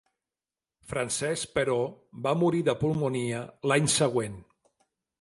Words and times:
Francesc 0.93 1.51
però, 1.59 1.77
va 2.29 2.35
morir 2.41 2.65
de 2.71 2.77
pulmonia 2.83 3.45
l'any 3.73 3.95
següent. 4.01 4.45